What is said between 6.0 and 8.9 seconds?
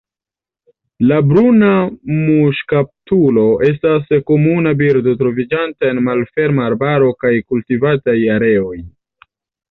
malferma arbaro kaj kultivataj areoj.